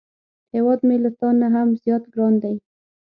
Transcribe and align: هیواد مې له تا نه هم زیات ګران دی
هیواد 0.53 0.79
مې 0.87 0.97
له 1.03 1.09
تا 1.19 1.29
نه 1.41 1.47
هم 1.55 1.67
زیات 1.81 2.03
ګران 2.13 2.33
دی 2.43 2.55